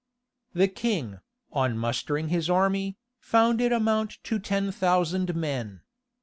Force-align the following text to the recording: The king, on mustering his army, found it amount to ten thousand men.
The 0.53 0.67
king, 0.67 1.19
on 1.53 1.77
mustering 1.77 2.29
his 2.29 2.49
army, 2.49 2.97
found 3.19 3.61
it 3.61 3.71
amount 3.71 4.17
to 4.23 4.39
ten 4.39 4.71
thousand 4.71 5.35
men. 5.35 5.81